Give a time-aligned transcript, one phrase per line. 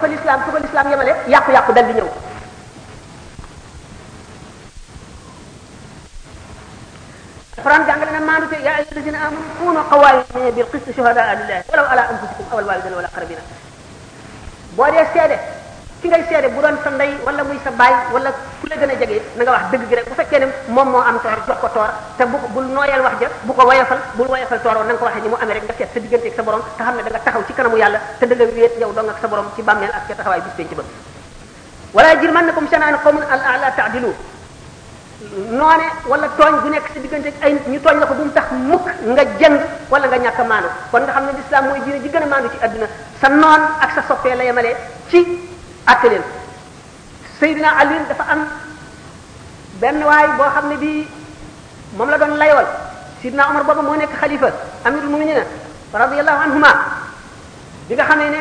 [0.00, 2.10] fa l'islam su ko l'islam yemale yàqu yàqu dal di ñëw
[7.58, 11.84] القرآن جعل لنا ما نتي يا أيها الذين آمنوا كونوا قوامين بالقسط شهداء لله ولو
[11.90, 13.42] على أنفسكم أو الوالدين ولا قربنا
[14.76, 15.38] بودي سيدة
[16.02, 18.30] كي غاي سيدة بودون سنداي ولا موي سباي ولا
[18.66, 20.88] ku la gën a jege na nga wax dëgg gi rek bu fekkee ne moom
[20.90, 23.98] moo am toor jox ko toor te bu bul nooyal wax ja bu ko woyofal
[24.18, 26.26] bul woyofal toor na nga ko waxee ni mu amee rek nga seet sa diggante
[26.26, 28.44] ak sa borom te xam ne da nga taxaw ci kanamu yàlla te da nga
[28.58, 30.82] wéet yow dong ak sa borom ci bàmmeel ak ca taxawaay bis penc ba
[31.94, 34.10] wala jirmannakum shanaan qawmun al a'la ta'dilu
[35.58, 38.32] noone wala tooñ bu nekk si diggante ay nit ñu tooñ la ko bu mu
[38.32, 39.58] tax mukk nga jëng
[39.90, 42.50] wala nga ñàkk maanu kon nga xam ne lislaam mooy diine ji gën a maanu
[42.50, 42.86] ci àdduna
[43.20, 44.74] sa noon ak sa soppee la yemale
[45.08, 45.20] ci
[45.86, 46.26] àtte leen
[47.40, 48.40] سيدنا علي دا ام
[49.80, 50.94] بن واي بو خامني بي
[51.98, 52.66] موم لا دون لايول
[53.22, 54.52] سيدنا عمر بابا مو نيك خليفه
[54.86, 55.38] امير المؤمنين
[56.02, 56.70] رضي الله عنهما
[57.88, 58.40] ديغا خامني ني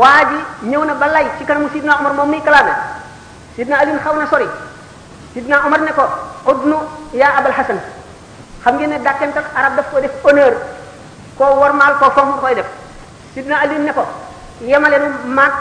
[0.00, 0.38] وادي
[0.70, 2.74] نيونا با لاي سي كانو سيدنا عمر مو مي كلامه
[3.56, 4.48] سيدنا علي خاونا سوري
[5.34, 6.06] سيدنا عمر نيكو
[6.50, 6.78] ادنو
[7.20, 7.78] يا ابو الحسن
[8.64, 10.54] خامغي ني داكنت عرب داف كو ديف اونور
[11.38, 12.68] كو ورمال كو فهم كو ديف
[13.34, 14.04] سيدنا علي نيكو
[14.72, 15.04] يمالن
[15.36, 15.52] مات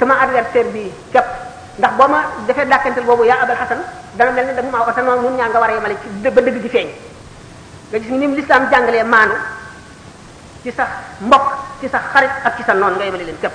[0.00, 1.26] سما ادفيرسير بي كاب
[1.80, 3.80] ndax boma ma dakantel bobu ya abul hasan
[4.14, 5.70] da na melni dama dafa maa ko ñun ñanga nga war
[6.20, 6.88] ci ba dëgg di feñ
[7.88, 9.34] nga gis ni l'islam jàngalee manu
[10.62, 10.88] ci sax
[11.24, 11.46] mbokk
[11.80, 13.52] ci sax xarit ak ci sax non nga yemale leen kep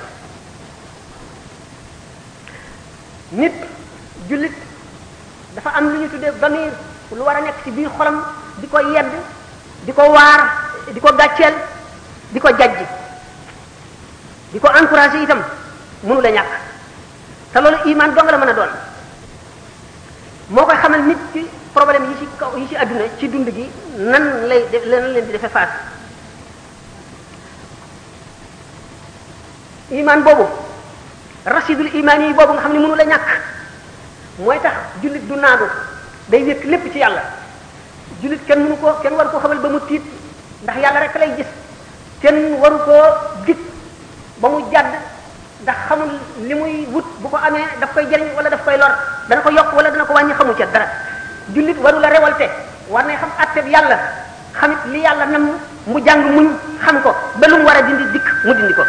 [3.37, 3.53] nit
[4.27, 4.55] julit
[5.53, 6.73] dafa am lu ñu tuddé damir
[7.13, 8.25] lu war nek ci biir xolam
[8.57, 9.11] diko yedd
[9.85, 10.41] diko war
[10.91, 11.53] diko gatchel
[12.33, 12.81] diko jajj
[14.53, 15.41] diko encourager itam
[16.03, 16.49] mënu la ñak
[17.55, 18.69] te loolu iman dong la mën a doon
[20.51, 23.69] moo koy xamal nit ci problème yi ci kaw yi ci àdduna ci dund gi
[23.97, 25.73] nan lay def nan leen di defee face
[29.91, 30.45] iman boobu
[31.45, 33.27] rasidul iman boobu nga xam ne mënu la ñàkk
[34.39, 35.65] mooy tax jullit du naadu
[36.25, 37.23] day wékk lépp ci yàlla
[38.21, 40.03] jullit kenn mënu ko kenn waru ko xamal ba mu tiit
[40.63, 41.47] ndax yàlla rek lay gis
[42.21, 43.03] kenn waru koo
[43.45, 43.57] dig
[44.39, 45.14] ba mu jàdd
[45.63, 46.09] ndax xamul
[46.47, 48.91] li muy wut bu ko amee daf koy jëriñ wala daf koy lor
[49.31, 50.85] dana ko yokk wala dana ko wàññi xamul ca dara
[51.55, 52.49] jullit waru la révolté
[52.91, 53.95] war na xam atteb yàlla
[54.59, 55.45] xamit li yàlla nam
[55.87, 56.47] mu jàng muñ
[56.85, 58.83] xam ko ba lu mu war a dindi dikk mu dindi ko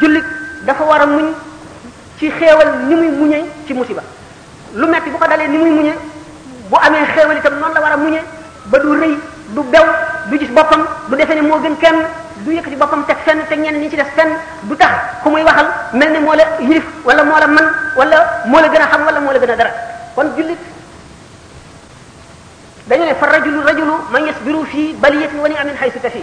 [0.00, 0.24] jullit
[0.66, 1.26] dafa war a muñ
[2.18, 4.02] ci xéewal ni muy muñe ci musiba
[4.74, 5.94] lu metti bu ko dalee ni muy muñe
[6.70, 8.22] bu amee xéewal itam noonu la war a muñe
[8.70, 9.18] ba du rëy
[9.50, 9.86] du bew
[10.30, 12.06] du gis boppam du defee ne moo gën kenn
[12.44, 15.42] du yëkëti boppam teg fenn te ñenn ñi ci def fenn du tax ku muy
[15.42, 17.64] waxal mel ni moo la yirif wala moo la man
[17.96, 18.16] wala
[18.46, 19.70] moo la gën a xam wala moo la gën a dara
[20.14, 20.58] kon jullit
[22.86, 26.22] dañu ne fa rajulu rajulu man yasbiru fi baliyatin wa ni amin haythu tafi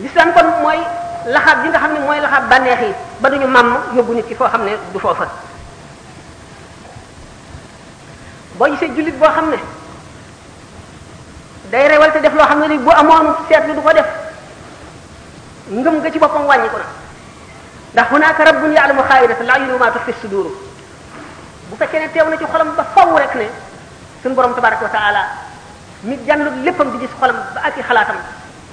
[0.00, 0.78] l'islam kon mooy
[1.26, 4.34] laxaab bi nga xam ne mooy laxaab bànneex yi ba duñu mam yóbbu nit ki
[4.34, 5.50] foo xam ne du foofa
[8.82, 9.58] gisee jullit boo xam ne
[11.70, 14.08] day rewal te def loo xam ne ni bu amoon seetlu du ko def
[15.70, 16.86] ngëm nga ci boppam wàññi ko na
[17.92, 20.46] ndax hunaaka rabbun ya'lamu xaa'inata al-a'yuni wa ma tukhfi as-sudur
[21.70, 23.46] bu fekkee ne teew na ci xolam ba faw rek ne
[24.22, 25.22] suñu borom tabaraka wa taala
[26.02, 28.16] mi jànn léppam di gis xolam ba ak i xalaatam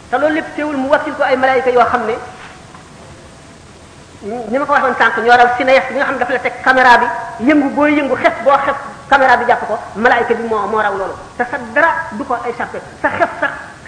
[0.10, 2.16] te loolu lépp teewul mu wakkil ko ay malaayika yoo xam ne
[4.50, 6.34] ni ma ko waxoon sànq ñoo raw si na yes bi nga xam ne dafa
[6.34, 7.06] la teg caméra bi
[7.46, 8.76] yëngu boo yëngu xet boo xef
[9.10, 12.36] caméra bi jàpp ko malaayka bi moo moo raw loolu te sa dara du ko
[12.46, 13.18] ay sa xef sax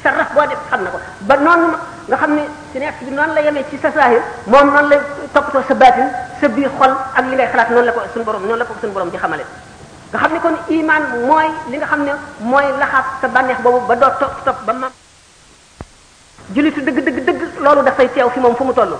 [0.03, 0.99] sa raf boo def xam na ko
[1.29, 1.67] ba noonu
[2.09, 4.97] nga xam ne si cinéaste bi noonu la yemee ci sa saahir moom noonu la
[5.33, 6.07] toppatoo sa baatin
[6.41, 8.73] sa biir xol ak li ngay xalaat noonu la ko suñu borom noonu la ko
[8.81, 9.45] suñu borom di xamale
[10.11, 13.59] nga xam ne ko kon iman mooy li nga xam ne mooy laxaat sa bànneex
[13.61, 14.91] boobu ba doo topp topp ba mam
[16.53, 18.97] julitu dëgg dëgg dëgg loolu dafay teew fi moom fu mu toll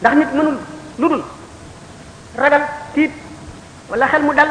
[0.00, 0.58] ndax nit mënul
[0.98, 1.22] lu dul
[2.36, 2.62] ragal
[2.94, 3.24] tiit
[3.90, 4.50] wala xel mu dal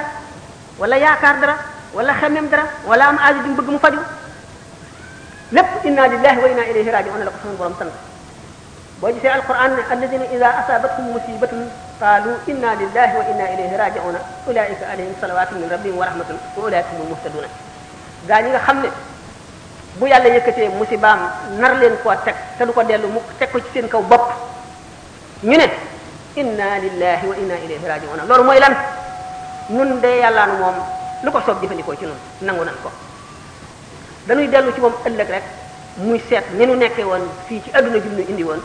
[0.80, 1.56] wala yaakaar dara
[1.96, 4.00] wala xemem dara wala am aaju ju bëgg mu faju
[5.52, 7.92] lépp inna lillahi wa inna ilayhi raji'un la ko sama borom sant
[9.00, 11.68] boo gisee alquran ne alladina ida asabathum musibatun
[12.00, 14.16] qalu inna lillahi wa inna ilayhi raji'un
[14.48, 17.48] ulaika alayhim salawatun min rabbihim wa rahmatun wa ulaika hum muhtaduna
[18.28, 18.90] gaa ñi nga xam ne
[20.00, 21.20] bu yàlla yëkkatee musibaam
[21.60, 24.32] nar leen koo teg te du ko dellu mu teg ko ci seen kaw bopp
[25.44, 25.68] ñu ne
[26.36, 28.76] inna lillahi wa inna ilayhi raji'un loolu mooy lan
[29.70, 30.76] nun de yalla nu mom
[31.26, 32.90] lu ko soob jëfandikoo ci nun nangu nan ko
[34.30, 35.44] dañuy delu ci mom ëllëg rek
[35.98, 38.60] muy seet ni nu won, woon ci aduna jullu indi won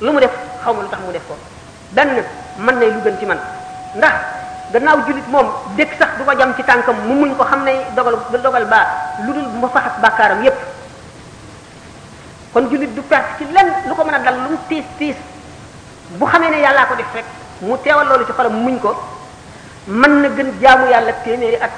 [0.00, 0.30] lu mu def
[0.62, 1.34] xawmu lu tax mu def ko
[1.90, 2.22] ben
[2.58, 3.38] man lay lu gën ci man
[3.96, 4.12] ndax
[4.72, 5.46] gannaaw julit mom
[5.76, 8.86] dekk sax du ko jam ci tankam mu muñ ko xamné dogal dogal ba,
[9.26, 10.54] lu dul mu faxat bakaram yépp
[12.54, 14.58] kon julit du perte ci lenn lu ko mëna dal lu mu
[14.98, 15.16] tiis
[16.16, 17.24] bu xamé né yalla ko def rek
[17.62, 19.11] mu téwal lolu ci xolam muñ ko
[19.90, 21.70] man na gën jaamu yàlla téeméeri ak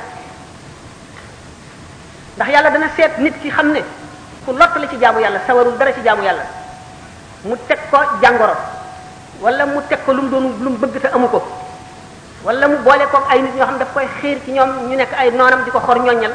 [2.36, 3.80] ndax yàlla dana seet nit ki xam ne
[4.44, 6.44] ku lott la ci jaamu yàlla sawarul dara ci jaamu yàlla
[7.44, 8.54] mu teg ko jàngoro
[9.40, 11.42] wala mu teg ko lu mu doon lu mu bëgg te amu ko
[12.44, 14.96] wala mu boole koog ay nit ñoo xam ne daf koy xiir ci ñoom ñu
[14.96, 16.32] nekk ay noonam di ko xor ñoññal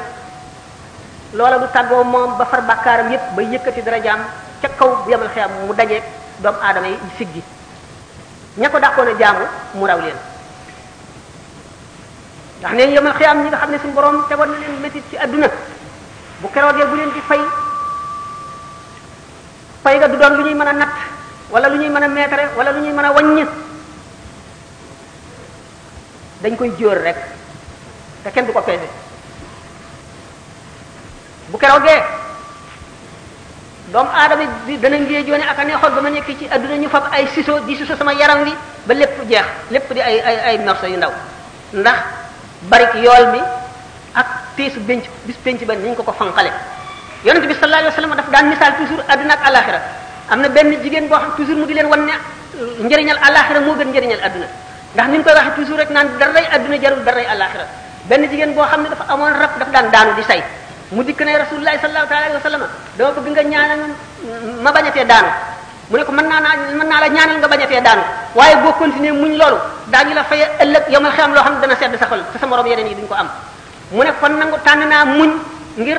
[1.33, 4.19] loola du tàggoo moom ba far bàkkaaram yépp ba yëkkati dara jaam
[4.61, 6.01] ca kaw bu yemal xeyam mu daje
[6.39, 7.43] doomu aadama yi siggi
[8.57, 9.45] ña ko dàqoon a jaamu
[9.75, 10.17] mu raw leen
[12.59, 15.15] ndax neen yomal xiyaam ñi nga xam ne suñu borom tegoon na leen métit ci
[15.17, 15.47] adduna
[16.43, 17.39] bu keroogee bu leen di fay
[19.81, 20.91] fay nga du doon lu ñuy mën a natt
[21.49, 23.45] wala lu ñuy mën a meetare wala lu ñuy mën a wàññi
[26.43, 27.15] dañ koy jóor rek
[28.25, 28.89] te kenn du ko peese
[31.47, 32.03] bu keroogee
[33.87, 36.89] doomu aadama bi dana ngee joone ak a neexoon ba ma nekk ci adduna ñu
[36.89, 38.51] fab ay siso di siso sama yaram wi
[38.85, 41.11] ba lépp jeex lépp di ay ay ay morceaux yu ndaw
[41.73, 41.99] ndax
[42.67, 43.39] barik yool bi
[44.15, 46.51] ak tiisu benc bis benc ba niñ ko ko fanqale
[47.23, 49.79] yonent bi sallallahu alayhi wasallam daf daan misaal toujours àdduna ak alaxira
[50.33, 52.13] am na benn jigéen boo xam ne toujours mu di leen wan ne
[52.59, 54.47] euh, njëriñal alaxira moo gën njëriñal àdduna
[54.95, 57.65] ndax ni ñu koy waxee toujours rek naan daray àdduna jarul daray alaxira
[58.09, 60.43] benn jigéen boo xam ne dafa amoon rab daf daan daanu di say
[60.91, 62.63] mu dikk ne rasulullahi sallallahu alayhi wasallam
[62.97, 63.81] dama bëgg nga ñaanal
[64.63, 65.31] ma bañatee daanu
[65.89, 68.01] mu ne ko mën naa naa mën naa la ñaanal nga bañ a tee daanu
[68.37, 69.55] waaye boo continuer muñ loolu
[69.89, 72.37] daañu la faye ëllëg yow ma xam loo xam ne dana sedd sa xol te
[72.37, 72.65] sa morom
[73.09, 73.29] ko am
[73.91, 75.29] mu ne kon nangu tànn naa muñ
[75.77, 75.97] ngir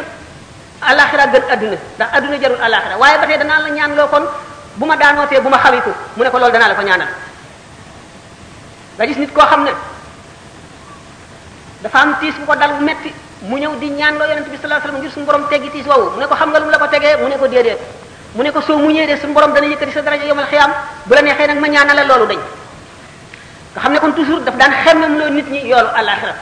[0.81, 4.23] alaxira gën adduna ndax adduna jarul alaxira waaye ba danaa la ñaan loo kon
[4.77, 4.97] bu ma
[5.43, 7.09] bu ma xawiku mu ne ko loolu danaa ko ñaanal
[8.97, 9.05] nga
[9.35, 9.71] koo xam ne
[11.83, 12.15] dafa am
[12.47, 13.11] ko dal bu
[13.49, 16.21] mu ñëw di ñaan loo yonent bi sallallahu alayhi wasallam ngir suñu borom teggi mu
[16.21, 17.79] ne ko xam nga lu mu la ko tegee mu ne ko déedéet
[18.35, 20.71] mu ne ko soo muñee de suñu borom dana yëkkati sa daraja yomal xiyaam
[21.07, 22.39] bu la neexee nag ma ñaana la loolu dañ
[23.75, 26.35] nga xam ne kon toujours daf daan xemmem loo nit ñi yoolu àllaaxira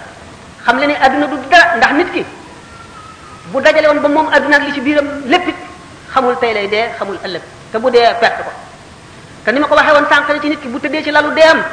[0.64, 2.25] xam le ne adduna du dara ndax nit ki
[3.52, 5.55] bu dajale woon ba moom adduna ak li ci biiram lépp it
[6.12, 7.43] xamul tey lay dee xamul ëllëg
[7.73, 8.50] te bu dee perte ko
[9.44, 11.64] te ni ma ko waxee woon sànq ci nit ki bu tëddee ci lalu deem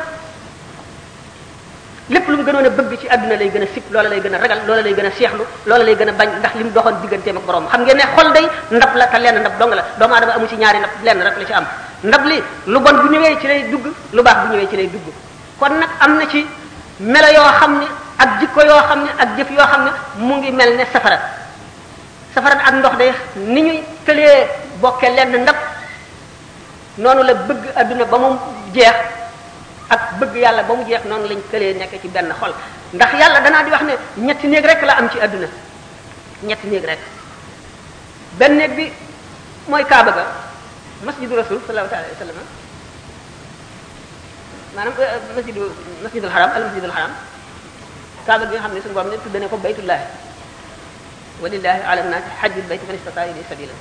[2.09, 4.33] lépp lu mu gënoon a bëgg ci àdduna lay gën a sib loola lay gën
[4.33, 6.69] a ragal loola lay gën a seexlu loola lay gën a bañ ndax li mu
[6.71, 9.73] doxoon digganteem ak borom xam ngeen ne xol day ndab la te lenn ndab dong
[9.73, 11.65] la doomu aadama amu ci ñaari ndab lenn rek la ci am
[12.03, 12.37] ndab li
[12.67, 13.85] lu bon bu ñëwee ci lay dugg
[14.15, 15.05] lu baax bu ñëwee ci lay dugg
[15.59, 16.45] kon nag am na ci
[16.99, 17.85] melo yoo xam ne
[18.21, 19.91] ak jikko yoo xam ne ak jëf yoo xam ne
[20.27, 21.17] mu ngi mel ne safara
[22.35, 23.11] safara ak ndox day
[23.53, 24.47] ni ñuy tëlee
[24.79, 25.55] bokke lenn ndab
[27.01, 28.27] noonu la bëgg àdduna ba mu
[28.75, 28.97] jeex
[29.95, 32.53] ak bëgg yàlla ba mu jeex noonu lañ këlee nekk ci benn xol
[32.95, 33.93] ndax yàlla danaa di wax ne
[34.27, 35.47] ñetti néeg rek la am ci àdduna
[36.49, 36.99] ñetti néeg rek
[38.39, 38.85] benn néeg bi
[39.69, 40.23] mooy kaaba ga
[41.05, 42.37] masjidu rasul sallallahu alayhi wa sallam
[44.75, 44.93] maanaam
[45.37, 45.61] masjidu
[46.03, 47.13] masjidul haram al masjidul haram
[48.27, 49.99] kaaba gi nga xam ne suñu borom ne tuddane ko baytullah
[51.41, 53.75] walillahi ala nnaasi hajju lbayt man istataa ilayhi sabila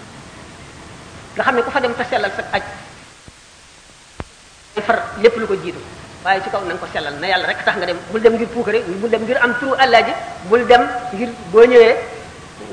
[1.35, 2.63] nga xam ne ku fa dem te sellal sa aj
[4.87, 5.81] far lépp lu ko jiitu
[6.25, 8.35] waaye ci kaw na nga ko sellal na yàlla rek tax nga dem bul dem
[8.35, 10.13] ngir puukare bul dem ngir am turu àllaaji
[10.49, 10.83] bul dem
[11.13, 11.95] ngir boo ñëwee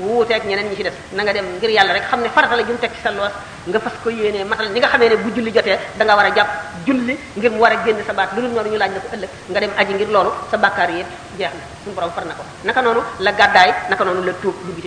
[0.00, 2.62] wuuteeg ñeneen ñi ci def na nga dem ngir yàlla rek xam ne farata la
[2.64, 3.30] ju mu teg ci sa loos
[3.68, 6.32] nga fas ko yéenee matal ñi nga xamee ne bu julli jotee da war a
[6.34, 6.48] jàpp
[6.86, 9.28] julli ngir mu war a génn sa baat lu dul ñu laaj la ko ëllëg
[9.52, 12.42] nga dem aji ngir loolu sa bàkkaar yëpp jeex na suñu borom far na ko
[12.64, 14.80] naka noonu la gàddaay naka noonu la tuub dugg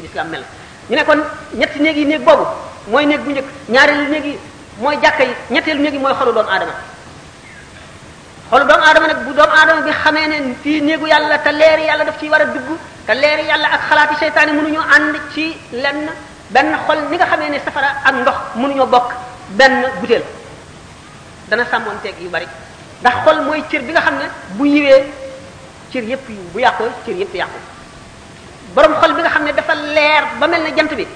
[0.90, 1.20] ci ne kon
[1.54, 2.46] ñetti néeg yi néeg boobu
[2.88, 4.40] mooy néeg bu njëkk ñaareelu néeg yi
[4.80, 6.74] mooy jàkka yi ñetteelu néeg yi mooy xolu aadama
[8.50, 11.84] xolu doomu aadama nag bu doomu aadama bi xamee ne fii néegu yàlla te leeri
[11.90, 12.68] yàlla daf ciy war a dugg
[13.08, 15.46] te leeri yàlla ak xalaati seytaane mënuñoo ànd ci
[15.84, 16.02] lenn
[16.50, 19.10] benn xol ni nga xamee ne safara ak ndox munuñoo bokk
[19.58, 20.24] benn butéel
[21.50, 22.48] dana sàmmoonteeg yu bari
[23.02, 25.04] ndax xol mooy cër bi nga xam ne bu yiwee
[25.92, 27.60] cër yépp yiw bu yàqoo cër yépp yàqu
[28.76, 31.08] borom xol bi nga xam ne dafa leer ba mel ne jant bi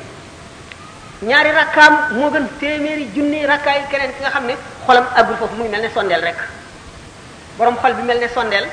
[1.30, 4.54] ñaari rakkaam moo gën téeméeri junni rakkaay keneen ki nga xam ne
[4.86, 6.38] xolam àggul foofu muy mel ne sondeel rek
[7.60, 8.68] borom xol bi mel ne sondeel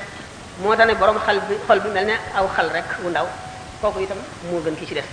[0.62, 3.26] moo tax ne boroom xal bi xal bi mel ne aw xal rek wu ndaw
[3.82, 4.18] kooku itam
[4.50, 5.08] moo gën ki ci def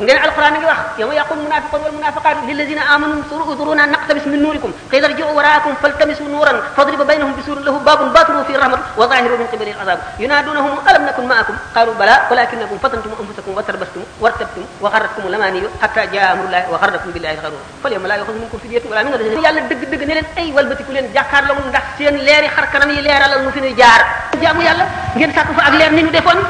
[0.00, 3.84] xam ngeen alquran ngi wax yawma yaqul munafiqun wal munafiqat lil ladina amanu suru uduruna
[3.86, 8.54] naqtabis min nurikum qila rji'u waraakum faltamisu nuran fadriba bainahum bisur lahu babun batru fi
[8.56, 13.52] rahmat wa zahiru min qibali al'azab yunadunahum alam nakun ma'akum qalu bala walakinakum fatantum anfusakum
[13.56, 18.06] wa tarbastum wa tartabtum wa gharratkum lamani hatta ja'a amrullahi wa gharrakum billahi al-gharur falyawma
[18.08, 21.12] la yakhudhu minkum fidyatun wala min al yalla deug deug ne len ay walbatiku len
[21.12, 24.00] jakar lamu ndax sen leri xar kanam yi leralal mu fini jaar
[24.42, 24.84] jamu yalla
[25.16, 26.40] ngeen sakku fa ak leer ni ñu defon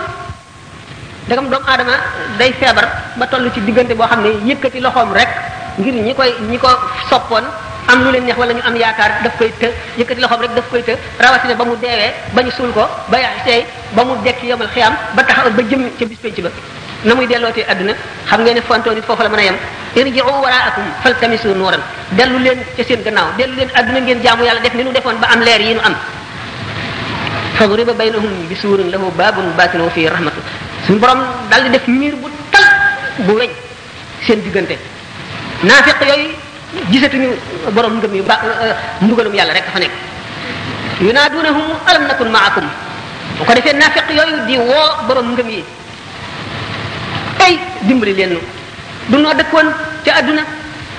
[1.31, 1.95] ndegam doomu aadama
[2.43, 5.29] day feebar ba toll ci diggante boo xam ne yëkkati loxoom rek
[5.79, 6.69] ngir ñi koy ñi ko
[7.09, 7.45] soppoon
[7.87, 9.69] am lu leen neex wala ñu am yaakaar daf koy të
[9.99, 13.19] yëkkati loxoom rek daf koy të rawatina ba mu deewee ba ñu suul ko ba
[13.21, 13.63] yaay
[13.95, 16.51] ba mu dekk yomal xiyam ba taxaw ba jëm ca bis ba
[17.05, 17.93] na muy dellootee àdduna
[18.29, 19.43] xam nga ne fontoo nit foofu la mën a
[19.95, 21.81] yem irji'u wara'akum faltamisu nuuran
[22.19, 25.17] dellu leen ca seen gannaaw dellu leen àdduna ngeen jaamu yàlla def ni nu defoon
[25.23, 25.95] ba am leer yi nu am
[27.55, 30.41] fadriba baynahum bi suurin lahu baabun baatinuhu fii rahmatu
[30.87, 31.19] suñu borom
[31.51, 32.65] dal di def miir bu tal
[33.27, 33.51] bu weñ
[34.27, 34.77] seen diggante
[35.63, 36.29] naafiq yooyu
[36.93, 37.29] gisatuñu
[37.73, 39.91] borom ngëm yu ba euh, mbugalum yàlla rek fa nekk
[41.01, 42.67] yunaadunahum alam nakun maakum
[43.39, 45.65] bu ko defee naafiq yooyu di woo borom ngëm yi
[47.45, 48.39] ay dimbali leen nu
[49.09, 49.69] du noo dëkkoon
[50.05, 50.43] ci àdduna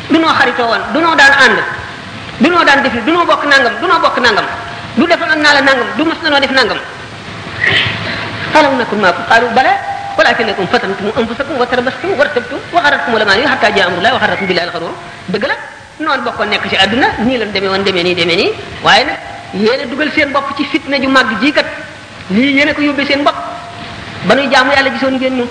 [0.10, 1.60] du noo xaritoo woon du noo daan ànd
[2.40, 4.46] du noo daan def du noo bokk nangam du noo bokk nangam
[4.98, 6.78] du defoon naa la nangam du mas na noo def nangam
[8.54, 9.74] فلم نكن معكم قالوا بلى
[10.20, 14.94] ولكنكم فتنتم انفسكم وتربستم وارتبتم وغرتكم الاماني حتى جاء امر الله وغركم بالله الغرور
[15.32, 15.56] dëgg la
[16.06, 18.50] noonu bokkoon nekk ci àdduna nii lan demee woon demee nii demee nii
[18.86, 19.18] waaye nag
[19.64, 21.66] yéen a dugal seen bopp ci fitna ju màgg kat
[22.36, 23.38] lii yéen ko yóbbee seen bopp
[24.28, 25.46] ba nuy jaamu yàlla gisoon ngeen ñu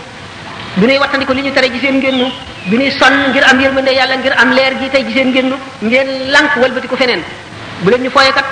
[0.79, 2.27] bi nuy wattandiku li ñu tere giseen ngeen ñu
[2.71, 2.91] bi nuy
[3.31, 6.87] ngir am yërmande yàlla ngir am leer gi tey giseen ngeen ñu ngeen lànk walbati
[6.91, 7.23] ko feneen
[7.83, 8.45] bu leen ñu fooyekat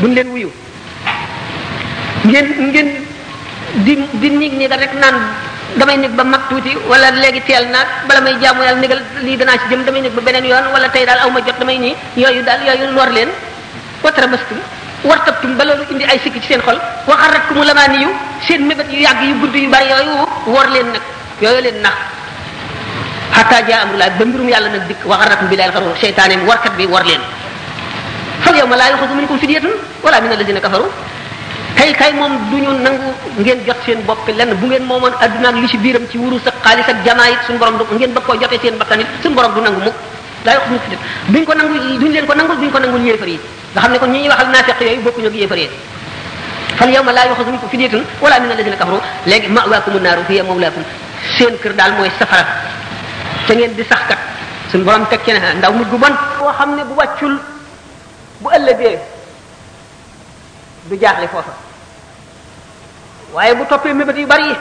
[0.00, 0.50] duñ leen wuyu
[2.28, 2.88] ngeen ngeen
[3.84, 5.14] di di nig ni da rek naan
[5.78, 9.36] damay nit ba mag tuuti wala léegi teel naag bala may jaamu yàlla nigal lii
[9.40, 11.78] danaa ci jëm damay nit ba beneen yoon wala tey daal aw ma jot damay
[11.84, 13.28] ni yooyu daal yooyu lor leen
[14.04, 14.58] watramastum
[15.40, 16.78] tum ba loolu indi ay sikki ci seen xol
[17.10, 18.10] waxaratkumu lamaani yu
[18.46, 20.12] seen mébét yu yàgg yu gudd yu bari yooyu
[20.54, 21.02] wor leen nag
[21.44, 21.96] yooyu leen nax
[23.36, 27.04] hatta jaa amrullah ba mbirum yàlla nag dikk waxaratkum billahi xaru seytaane warkat bi wor
[27.10, 27.20] leen
[28.44, 29.72] fal yawma la yaxudu minkum fidyatun
[30.04, 30.88] wala min alladina kafaru
[31.78, 33.08] tey kay moom du ñu nangu
[33.38, 36.42] ngeen jot seen bopp lenn bu geen moomoon adduna ak li ci biiram ci wurus
[36.50, 39.06] ak xaalis ak jamaa it suñu borom du ngeen bëgg koo jotee seen bakkan it
[39.22, 39.94] suñu ko du nangu mukk
[40.44, 40.96] daa ko ñu fi
[41.30, 43.38] duñ ko nangu duñ leen ko nangul ko nangul yéefar yi
[43.74, 45.68] nga xam ne kon ñi ñuy waxal naafiq yooyu bokkuñu ak yéefar yi
[46.78, 50.82] fal yawma laa yuxzunka fidyatun wala min alladina kafaru léegi ma'waakumu naaru hiya mawlaakum
[51.38, 52.44] seen kër daal mooy safara
[53.46, 54.18] te ngeen di sax kat
[54.72, 57.34] suñu borom teg ci ndaw mujj bu bon boo xam ne bu wàccul
[58.40, 58.98] bu ëllëgee
[60.90, 61.67] du jaaxle foofa
[63.32, 64.56] waaye bu toppee mébét yu bari yi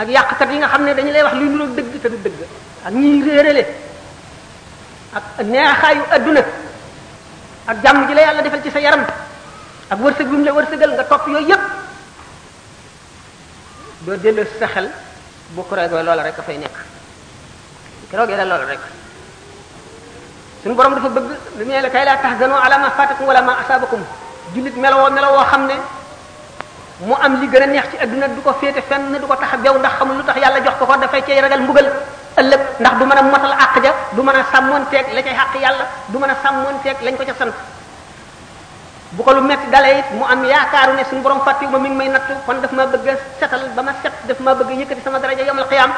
[0.00, 2.38] ak yàqkat yi nga xam ne dañu lay wax luy nuru dëgg te du dëgg
[2.86, 3.66] ak ñiy réerale
[5.14, 6.42] ak neexaayu adduna
[7.66, 9.04] ak jàmm ji la yàlla defal ci sa yaram
[9.90, 11.60] ak wërsëg bi mu la wërsëgal nga topp yooyu yépp
[14.06, 14.88] doo delloo si sa xel
[15.50, 16.76] bu ko reegoo loola rek fay nekk
[18.10, 18.80] keroog yàlla loola rek
[20.62, 23.42] suñu borom dafa bëgg lu ñu la kay laa tax zanoo ala ma fatakum wala
[23.42, 24.00] ma asabakum
[24.54, 25.74] julit melawoo melawoo xam ne
[27.00, 29.54] mu am li gën a neex ci adduna du ko féete fenn du ko tax
[29.62, 31.86] bew ndax xamul lu tax yàlla jox ko ko dafay cay ragal mbugal
[32.40, 35.54] ëllëg ndax du mën a motal àq ja du man a sàmmoonteeg la cay àq
[35.62, 37.52] yàlla du mën a sàmmoonteeg lañ ko ca sant
[39.12, 41.96] bu ko lu metti dalee mu am yaakaaru ne suñ borom fàttiwu ma mi ngi
[41.96, 45.00] may nattu kon daf ma bëgg a setal ba ma set daf ma bëgg yëkkati
[45.02, 45.92] sama daraja yomal xiyaam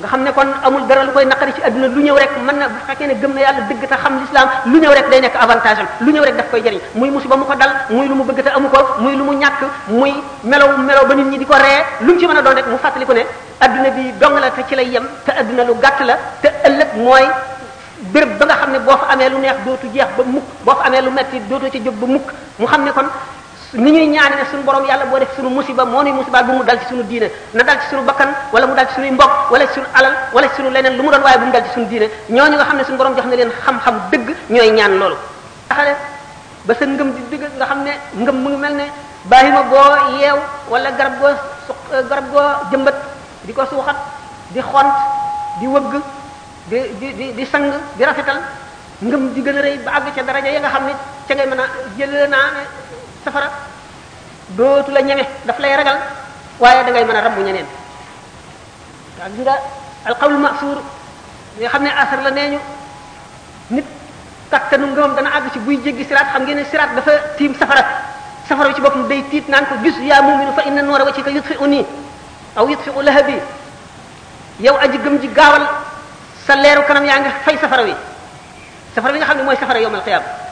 [0.00, 2.56] nga xam ne kon amul dara lu koy naqari ci àdduna lu ñëw rek mën
[2.56, 5.20] na bu fekkee ne gëm na yàlla dëgg te xam l'islam lu ñëw rek day
[5.20, 8.06] nekk avantage am lu ñëw rek daf koy jëriñ muy musiba mu ko dal muy
[8.06, 10.14] lu mu bëgg te amu ko muy lu mu ñàkk muy
[10.44, 12.66] melow melow ba nit ñi di ko ree lu mu ci mën a doon rek
[12.68, 13.26] mu fàttaliku ne
[13.60, 16.90] àdduna bi dong la te ci lay yem te àdduna lu gàtt la te ëllëg
[16.94, 17.26] mooy
[18.14, 20.74] bërëb ba nga xam ne boo fa amee lu neex dootu jeex ba mukk boo
[20.76, 23.06] fa amee lu metti dootoo ci jóg ba mukk mu xam ne kon
[23.74, 26.62] ni ñuy ñaanee suñu borom yàlla boo def suñu musiba moo nuy musibaal bu mu
[26.64, 29.28] dal ci suñu diine na dal ci suñu bakkan wala mu dal ci suñuy mbokk
[29.50, 31.62] wala ci suñu alal wala ci suñu leneen lu mu doon waaye bu mu dal
[31.64, 34.70] ci suñu diine ñooñu nga xam ne suñu borom jox na leen xam-xam dëgg ñooy
[34.70, 35.16] ñaan loolu
[35.68, 35.96] taxale
[36.64, 38.84] ba sa ngëm di dëgg nga xam ne ngëm mu mel ne
[39.26, 40.38] baahima boo yeew
[40.70, 41.28] wala garab goo
[41.66, 42.40] su euh, garab goo
[42.72, 42.94] jëmbat
[43.44, 43.96] di ko suuxat
[44.48, 44.94] di xont
[45.60, 46.00] di wëgg
[46.68, 48.40] di di di sang di rafetal
[49.02, 50.94] ngëm di gën a rëy ba àgg ca daraja xam ne
[51.26, 52.86] ca a naa
[53.24, 53.50] safara
[54.56, 55.98] dootu la ñeme daf lay ragal
[56.60, 57.66] waaye dangay ngay mën a rambu ñeneen
[59.18, 59.54] waa gis nga
[60.08, 60.78] alqawlu masuur
[61.58, 62.58] li nga xam ne asar la nee ñu
[63.70, 63.86] nit
[64.50, 67.84] kattanu ngëmam dana àgg ci buy jéggi siraat xam ngeen siraat dafa tiim safara
[68.48, 71.56] safara ci boppam day tiit naan ko gis yaa muminu fa inna noora wacika yutfi
[71.60, 71.86] u nii
[72.56, 73.38] aw yutfi u lahabi
[74.60, 75.66] yow aji gëm ji gaawal
[76.46, 77.94] sa leeru kanam yaa nga fay safara wi
[78.94, 80.47] safara wi nga xam ne mooy safara yowmal qiyaama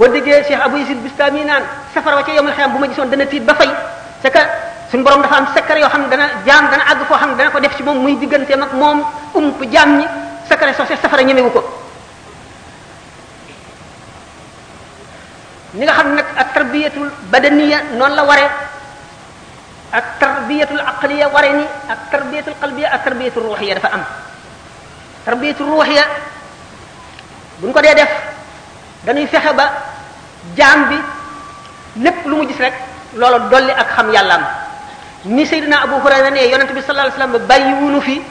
[0.00, 1.60] bo déggee cheikh abou yassine bistami nan
[1.92, 3.68] safar wa ci yowmal xiyam bu ma gisoon dana tit ba fay
[4.24, 4.40] c'est que
[4.88, 7.60] suñ borom dafa am sakkar yo xam dana jaam dana ag fo xam dana ko
[7.60, 9.04] def ci mom muy diggante mag moom
[9.36, 10.06] ump ni ñi
[10.48, 10.56] so
[10.88, 11.60] cheikh safara ñemewu wuko
[15.76, 18.48] ni nga xam nak at tarbiyatul badaniya non la waré
[19.92, 24.02] at tarbiyatul aqliya waré ni at tarbiyatul qalbiya at tarbiyatul ruhiya dafa am
[25.28, 26.08] tarbiyatul ruhiya
[27.60, 28.08] buñ ko dé def
[29.04, 29.89] dañuy fexé ba
[30.56, 30.96] jaam bi
[32.02, 32.74] lépp lu mu gis rek
[33.14, 34.42] loola dolli ak xam yàlla yàllaam
[35.36, 38.22] ni Seydina Abu Hurayra ne yonent bi sallallahu alayhi wasallam bàyyi wunu fi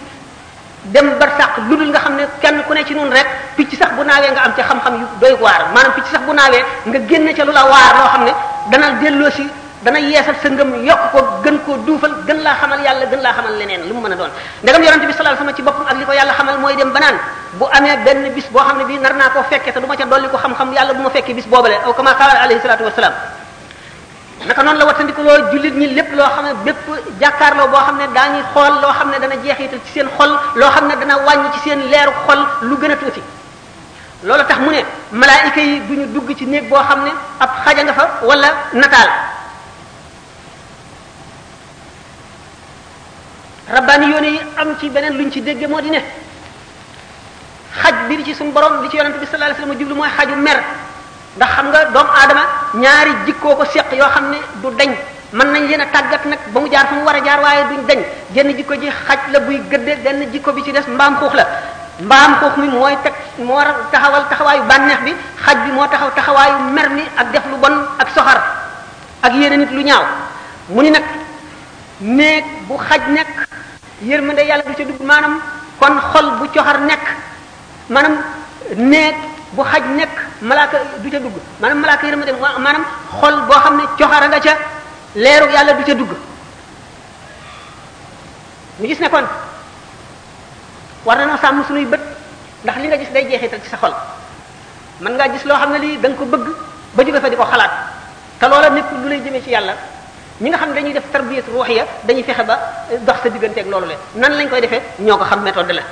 [0.84, 3.92] dem barsàq lu dul nga xam ne kenn ku ne ci nun rek picc sax
[3.96, 7.00] bu naawee nga am ci xam-xam yu doy waar maanaam picc sax bu naagee nga
[7.10, 8.34] génn ca lu la waar loo xam ne
[8.72, 9.48] dana delloo si
[9.84, 13.32] dana yeesal sa ngëm yokk ko gën koo duufal gën laa xamal yàlla gën laa
[13.34, 14.32] xamal leneen lu mu mën a doon
[14.64, 16.92] ndegam yonente bi sallallahu alayhi wasallam ci boppam ak li ko yàlla xamal mooy dem
[16.92, 17.16] banaan
[17.58, 19.96] bu amee benn bis boo xam ne bi nar naa koo fekke te du ma
[19.96, 22.84] ca dolli ko xam-xam yàlla bu ma fekkee bis boobale aw kama qaala alayhi salatu
[22.92, 23.14] wasalam
[24.48, 26.86] naka noonu la wattandikuloo jullit ñi lépp loo xam ne bépp
[27.22, 30.72] jàkkaarloo boo xam ne daañuy xool loo xam ne dana jeexital ci seen xol loo
[30.76, 33.22] xam ne dana wàññ ci seen leeru xol lu gën a tuuti
[34.28, 34.84] loolu tax mu ne
[35.22, 37.12] malaayika yi duñu dugg ci néeg boo xam ne
[37.44, 39.29] ab xaja nga fa wala nataal
[43.70, 46.02] rabbaani yoone yi am ci beneen luñ ci dégge moo di ne
[47.82, 50.10] xaj bi di ci suñu borom di ci yonent bi sallallahu alayhi wasallam jublu mooy
[50.18, 50.58] xaju mer
[51.36, 52.42] ndax xam nga doomu aadama
[52.74, 54.90] ñaari jikkoo ko seq yoo xam ne du dañ
[55.34, 57.64] mën nañ leen a tàggat nag ba mu jaar fu mu war a jaar waaye
[57.70, 57.86] duñ
[58.32, 61.46] dañ jikko ji xaj la buy gëdde genn jikko bi ci des mbaam xuux la
[62.02, 65.14] mbaam xuux mi mooy teg moo war a taxawal taxawaayu bànneex bi
[65.46, 68.42] xaj bi moo taxaw taxawaayu mer mi ak def lu bon ak soxar
[69.22, 70.06] ak yeneen lu ñaaw
[70.70, 70.92] mu ni
[72.72, 73.48] xaj nekk
[74.02, 75.42] yërmande yàlla du ca dugg maanaam
[75.80, 77.02] kon xol bu coxar nekk
[77.90, 78.24] maanaam
[78.76, 79.16] neeg
[79.52, 82.86] bu xaj nekk malaaka du ca dugg maanaam malaaka yërmande maanaam
[83.20, 84.58] xol boo xam ne coxara nga ca
[85.16, 86.12] leeru yàlla du ca dugg
[88.80, 89.26] mu gis ne kon
[91.06, 92.02] war na noo sàmm suñuy bët
[92.64, 93.94] ndax li nga gis day jeexital ci sa xol
[95.02, 96.48] mën ngaa gis loo xam ne lii da ko bëgg
[96.96, 97.72] ba jóge fa di ko xalaat
[98.40, 99.74] te loola nekkul lu lay jëmee ci yàlla
[100.42, 102.56] ñi nga xam ne dañuy def tarbiyat ruhiya dañuy fexe ba
[103.04, 105.84] dox sa digganteeg loolu le nan lañ koy defee ñoo ko xam méthode la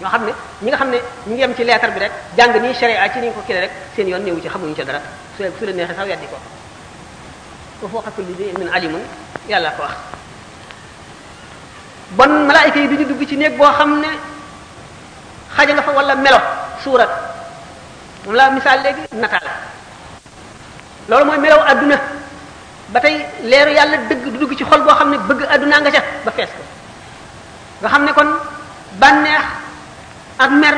[0.00, 0.32] ñoo xam ne
[0.62, 3.20] ñi nga xam ne ñu ngi yem ci lettre bi rek jàng nii sharia ci
[3.20, 5.00] ni ñu ko kile rek seen yoon newu ci xamuñu ca dara
[5.36, 6.36] su su la neexee sax weddi ko
[7.82, 9.02] wa fawqa kulli dhi ilmin alimun
[9.48, 9.92] yàlla ko wax
[12.10, 14.08] bon malaayika yi duñu dugg ci néeg boo xam ne
[15.56, 16.40] xaja nga fa walla melo
[16.82, 17.10] suurat
[18.24, 19.48] moom laa misaal léegi nataal
[21.08, 21.98] loolu mooy melaw àdduna
[22.94, 23.16] ba tey
[23.50, 26.50] leeru yàlla dëgg dugg ci xol boo xam ne bëgg àddunaa nga ca ba fees
[26.56, 26.62] ko
[27.82, 28.30] nga xam ne kon
[29.00, 29.44] bànneex
[30.42, 30.74] ak mer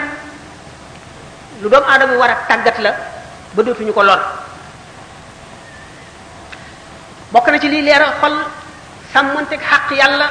[1.61, 2.90] lu doomu aadama war a tàggat la
[3.55, 4.20] ba dootuñu ko lor
[7.33, 8.37] bokk na ci lii leeral xol
[9.12, 10.26] sàmmonteeg xàq yàlla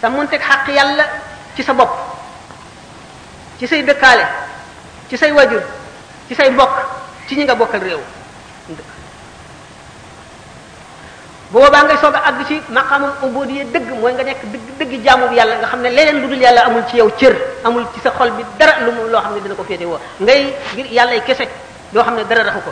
[0.00, 1.04] sàmmonteeg xàq yàlla
[1.56, 1.92] ci sa bopp
[3.58, 4.24] ci say dëkkaale
[5.08, 5.62] ci say wajur
[6.28, 6.74] ci say mbokk
[7.28, 8.02] ci ñi nga bokkal réew
[11.50, 15.28] boobaa ngay soog a àgg ci maqaamam ubudiya dëgg mooy nga nekk dëgg dëgg jaamu
[15.28, 17.34] bi yàlla nga xam ne leneen lu dul yàlla amul ci yow cër
[17.64, 19.98] amul ci sa xol bi dara lu mu loo xam ne dina ko féete woo
[20.20, 21.48] ngay ngir yàllay kese
[21.92, 22.70] loo xam ne dara raxu ko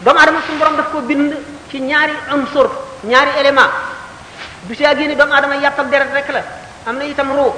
[0.00, 1.36] doomu adama suñu borom daf ko bind
[1.70, 2.70] ci ñaari unsur
[3.04, 3.68] ñaari élément
[4.62, 6.42] du ci ak yéene doomu adama yàttam deret rek la
[6.86, 7.52] am na itam ruu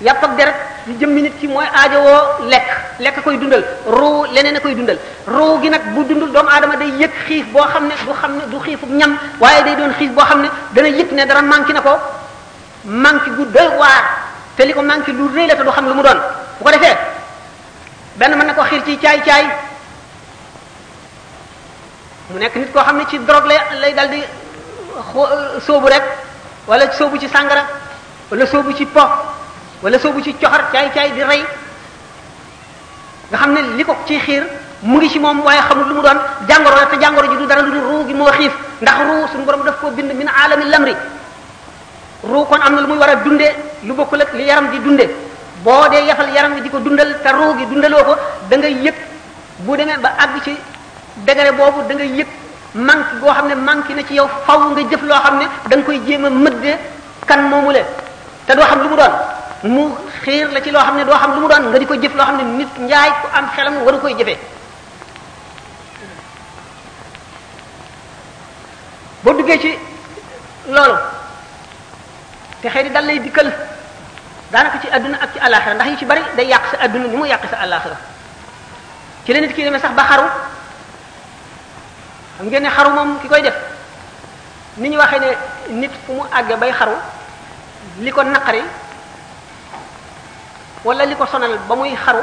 [0.00, 0.54] yàpp ak deret
[0.86, 2.68] yu jëmmi nit ki mooy aajowoo lekk
[3.00, 6.76] lekk koy dundal ruu leneen a koy dundal ruu gi nag bu dundul doomu aadama
[6.76, 9.92] day yëpp xiif boo xam ne du xam ne du xiifu ñam waaye day doon
[9.94, 11.90] xiif boo xam ne dana yëpp ne dara manqué na ko
[12.84, 14.16] manqué gu waar
[14.56, 16.18] te li ko manqué lu rëy la te du xam lu mu doon
[16.58, 16.96] bu ko defee
[18.16, 19.46] benn mën na ko xiir ci caay caay
[22.30, 24.22] mu nekk nit koo xam ne ci drogue lay lay dal di
[25.66, 26.02] soobu rek
[26.68, 27.66] wala soobu ci sàngara
[28.30, 29.02] wala soobu ci po
[29.82, 31.42] wala soobu ci coxar caay-caay di rey
[33.30, 34.42] nga xam ne li ko ci xiir
[34.82, 37.46] mu ngi ci moom waaye xamul lu mu doon jàngoro la te jàngoro ji du
[37.46, 40.26] dara lu dul ruu gi moo xiif ndax ruu suñu borom daf koo bind min
[40.28, 40.94] aalami lamri
[42.24, 45.14] ruu kon am na lu muy war dundee lu bokkul ak li yaram dundee
[45.62, 48.16] boo dee yafal yaram wi di ko dundal te gi dundaloo ko
[48.48, 48.94] da ngay yëg
[49.58, 50.56] bu demee ba àgg ci
[51.26, 52.26] degré boobu danga ngay yëg
[52.74, 55.76] manque goo xam ne manque na ci yow faw nga jëf loo xam ne da
[55.82, 56.78] koy jéem a mëddee
[57.28, 57.82] kan moomu le
[58.46, 59.12] te doo xam lu mu doon
[59.62, 59.90] mu
[60.24, 62.14] xiir la ci loo xam ne doo xam lu mu doon nga di ko jëf
[62.14, 64.38] loo xam ne nit njaay ku am xelam waru koy jëfee
[69.24, 69.78] boo duggee ci
[70.66, 70.96] loolu
[72.62, 73.50] te xëy di dal lay dikkal
[74.52, 77.16] daanaka ci àdduna ak ci àllaaxira ndax yu ci bari day yàq sa àdduna ni
[77.16, 77.96] mu yàq sa àllaaxira
[79.24, 80.26] ci la nit ki demee sax ba xaru
[82.40, 83.54] mu ngeen ne xaru moom ki koy def
[84.76, 85.36] ni ñu waxee ne
[85.80, 86.94] nit ku mu àggee bay xaru
[87.98, 88.62] li ko naqari
[90.84, 92.22] wala liko sonal ba muy xaru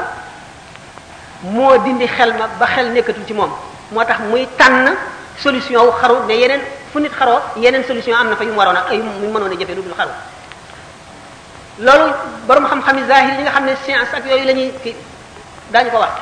[1.51, 3.51] moo dindi xel ma ba xel nekkatul ci moom
[3.91, 4.93] moo tax muy tànn
[5.37, 8.57] solution wu xaru ne yeneen fu nit xaroo yeneen solution am na fa yu mu
[8.59, 10.11] waroon a yu mu mënoon a jëfee dul xaru
[11.79, 12.13] loolu
[12.47, 14.95] borom xam-xami zahir li nga xam ne science ak yooyu la ñuy ki
[15.71, 16.13] daañu ko wax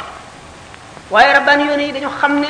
[1.11, 2.47] waaye rabbaani yoon yi dañu xam ne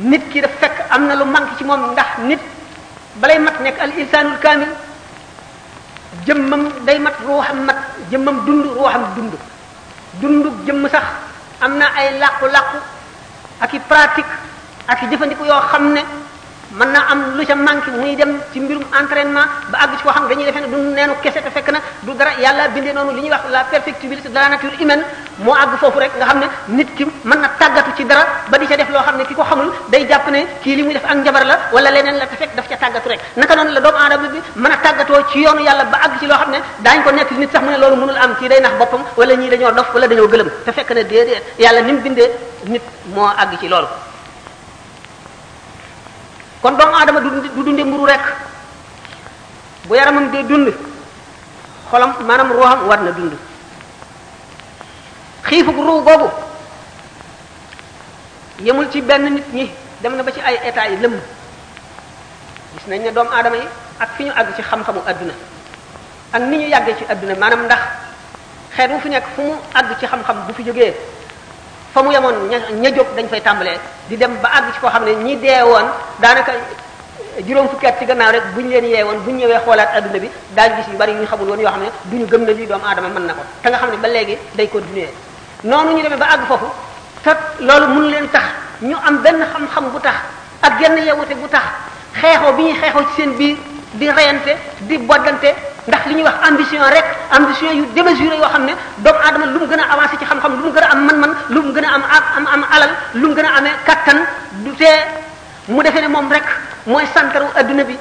[0.00, 2.40] nit ki daf fekk am na lu manque ci moom ndax nit
[3.16, 4.68] balay mat nekk al insanul kamil
[6.26, 7.76] jëmmam day mat ruuxam mat
[8.10, 9.32] jëmmam dund ruuxam dund
[10.20, 11.06] dund jëmm sax
[11.60, 12.78] am na ay làqu-làqu
[13.60, 14.34] ak i pratique
[14.86, 16.02] ak i jëfandiku yoo xam ne
[16.72, 20.12] mën na am lu ca manqué muy dem ci mbirum entraînement ba àgg ci koo
[20.12, 23.12] xam dañuy defee ne du neenu kese te fekk na du dara yàlla bindee noonu
[23.14, 25.02] li ñuy wax la perfectibilité de la nature humaine
[25.38, 28.88] moo àgg foofu ne nit ki mën na tàggatu ci dara ba di ca def
[28.90, 31.44] loo xam ne ki ko xamul day jàpp ne kii li muy def ak njabar
[31.46, 33.96] la wala leneen la te fekk daf ca rek naka noonu la doomu
[34.66, 37.50] a tàggatoo ci yoonu yàlla ba àgg ci loo xam ne daañu ko nekk nit
[37.50, 40.06] sax mu ne loolu mënul am kii day nax boppam wala ñii dañoo dof wala
[40.06, 42.28] dañoo gëlëm te fekk na déedéet yàlla ni mu bindee
[42.66, 42.82] nit
[43.14, 43.86] moo àgg ci loolu
[46.62, 47.30] kon doomu aadama du
[47.62, 48.20] dunde mburu rek
[49.86, 50.74] bu yaramam dee dund
[51.90, 53.34] xolam maanaam ruuxam war na dund
[55.46, 56.28] xiifug ruu boobu
[58.62, 59.70] yëmul ci benn nit ñi
[60.02, 61.14] dem na ba ci ay état yi lëmm
[62.74, 63.68] gis nañ ne doomu aadama yi
[64.00, 65.34] ak fi ñu àgg ci xam-xamu adduna
[66.32, 67.82] ak ni ñu yàggee ci àdduna maanaam ndax
[68.76, 70.94] xeet wu fi nekk fu mu àgg ci xam-xam bu fi jógee
[71.92, 74.88] fa mu yemoon ña ña jóg dañ fay tàmbalee di dem ba àgg ci koo
[74.90, 75.86] xam ne ñi dee woon
[76.20, 76.52] daanaka
[77.46, 80.28] juróom fukki at ci gannaaw rek ñu leen yee woon buñ ñëwee xoolaat adduna bi
[80.54, 82.66] daal gis yu bari yu ñu xamul woon yoo xam ne duñu gëm na lii
[82.66, 85.08] doomu aadama mën na ko te nga xam ne ba léegi day continuer
[85.64, 86.66] noonu ñu demee ba àgg foofu
[87.22, 88.44] te loolu mun leen tax
[88.82, 90.14] ñu am benn xam-xam bu tax
[90.62, 91.62] ak genn yewute bu tax
[92.20, 93.56] xeexoo bi ñuy xeexoo ci seen biir
[93.92, 95.54] di reyante di boddante
[95.88, 99.58] ndax li ñuy wax ambition rek ambition yu démesuré yoo xam ne doomu aadama lu
[99.58, 101.84] mu gën a avancé ci xam-xam lu mu gën a am man-man lu mu gën
[101.84, 102.02] a am
[102.36, 104.18] am am alal lu mu gën a amee kattan
[104.64, 104.96] du tee
[105.68, 106.42] mu defee ne moom rek
[106.86, 107.96] mooy santaru adduna bi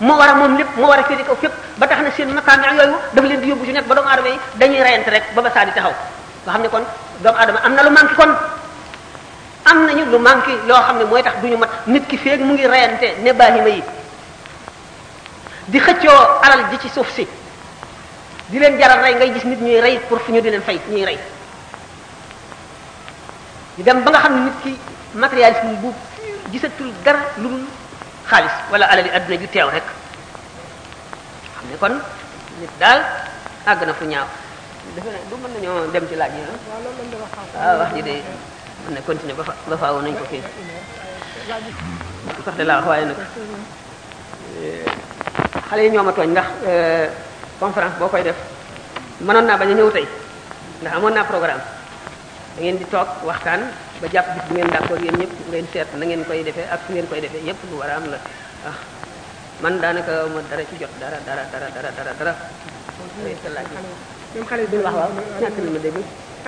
[0.00, 2.30] moo war a moom lépp moo war a féete kaw fépp ba tax na seen
[2.32, 5.24] makaami yooyu dafa leen di yóbbu ci nekk ba doomu aadama yi dañuy reyante rek
[5.34, 5.94] ba ba saa di taxaw
[6.44, 6.84] nga xam ne kon
[7.22, 8.30] doomu adama am na lu manqué kon
[9.70, 12.40] am ñu lu manqué loo xam ne mooy tax du ñu mat nit ki feeg
[12.40, 13.82] mu ngi reyante ne baahima yi
[15.68, 17.26] di xëccoo alal ji ci suuf si
[18.50, 20.78] di leen jaral rey ngay gis nit ñuy rey pour fu ñu di leen fay
[20.88, 21.18] ñuy rey
[23.78, 24.72] ñu dem ba nga xam ne nit ki
[25.14, 25.92] matérialisme bu
[26.50, 27.64] gisatul dara lu dul
[28.30, 29.86] xaalis wala alali adduna ju teew rek
[31.56, 31.94] xam ne kon
[32.60, 33.00] nit daal
[33.66, 34.26] àgg na fu ñaaw
[34.94, 38.14] defe naa du mën nañoo dem ci laaj yi ah, ah wax ji de
[38.82, 40.42] mën na continuer ba fa ba faawoon nañu ko fii
[42.44, 43.18] sax de laa waaye nag
[45.68, 47.06] xale yi ñoo ma tooñ ndax euh,
[47.60, 48.38] conférence boo koy def
[49.26, 50.06] mënoon naa bañ a ñëw tey
[50.82, 51.62] ndax amoon naa programme
[52.54, 53.60] dangeen di toog waxtaan
[54.00, 56.80] ba jàpp bis bu ngeen d'accord yéen ñëpp ngeen seet na ngeen koy defee ak
[56.86, 58.18] fu ngeen koy defee yépp lu war a am la
[58.70, 58.76] ah,
[59.62, 62.32] man daanaka ma dara ci jot dara dara dara dara dara dara.
[64.34, 64.94] même xale yi dégg wax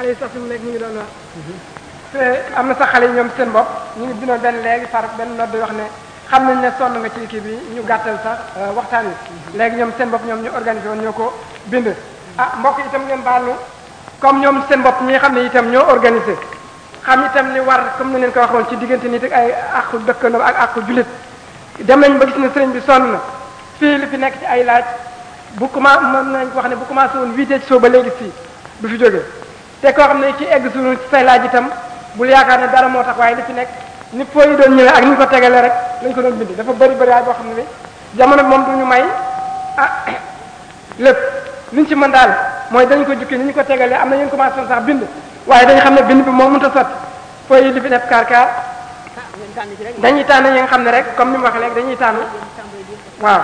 [0.06, 1.08] na sax ñu ngi doon wax.
[1.38, 1.56] Mhm.
[2.12, 2.24] te
[2.66, 5.54] na sax xale yi ñoom seen bopp ñu ngi bindoon benn léegi far benn nodd
[5.62, 5.86] wax ne.
[6.30, 9.76] xam nañ ne sonn nga ci kii bi ñu gàttal sax euh, waxtaan wi léegi
[9.76, 11.32] ñoom seen bopp ñoom ñu organisé woon ñoo ko
[11.66, 11.86] bind
[12.36, 13.44] ah mbokk itam ngeen baal
[14.20, 16.34] comme ñoom seen bopp ñi xam ne itam ñoo organisé
[17.06, 19.96] xam itam li war comme ni leen ko waxoon ci diggante nit ak ay àqu
[20.06, 21.06] dëkkandoo ak àqu jullit
[21.80, 23.18] dem nañ ba gis ne sëriñ bi sonn na
[23.78, 24.84] fii li fi nekk ci ay laaj
[25.58, 28.32] bu commencé mën nañ wax ne bu commencé woon huit heures soo ba léegi fii
[28.78, 29.24] bu fi jógee
[29.80, 31.66] te koo xam ne ci egg suñu say laaj itam
[32.16, 33.68] bul yaakaar ne dara moo tax waaye li fi nekk
[34.12, 36.72] ni poids yi doon ñëwee ak ni ko tegalee rek lañ ko doon bindi dafa
[36.72, 37.62] bëri bëriwaay boo xam ne bi
[38.16, 39.04] jamono bi moom du ñu may
[39.76, 39.90] ah
[40.98, 41.16] lépp
[41.72, 42.32] ñu ci mën daal
[42.70, 45.02] mooy dañ ko jukki ni ñu ko tegalee am na yéen commencé sax bind
[45.46, 46.92] waaye dañ xam ne bind bi moom mënut a sotti
[47.48, 48.48] poids yi li fi nekk kaar kaar
[50.00, 52.16] dañuy tànn yi nga xam ne rek comme ni mu waxee léegi dañuy tànn
[53.20, 53.40] waaw